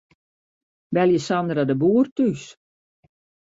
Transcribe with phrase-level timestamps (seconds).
[0.97, 2.49] Belje Sandra de Boer thús.